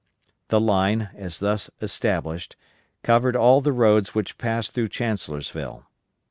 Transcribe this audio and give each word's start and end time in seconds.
The 0.47 0.59
line, 0.59 1.11
as 1.13 1.37
thus 1.37 1.69
established, 1.79 2.55
covered 3.03 3.35
all 3.35 3.61
the 3.61 3.71
roads 3.71 4.15
which 4.15 4.39
passed 4.39 4.73
through 4.73 4.87
Chancellorsville. 4.87 5.85